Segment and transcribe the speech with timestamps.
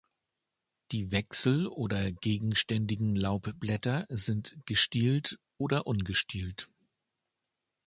[0.91, 6.71] Die wechsel- oder gegenständigen Laubblätter sind gestielt oder ungestielt.